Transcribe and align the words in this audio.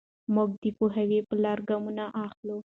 موږ 0.35 0.49
د 0.61 0.63
پوهې 0.77 1.19
په 1.29 1.35
لور 1.43 1.59
ګامونه 1.69 2.03
اخلو. 2.25 2.57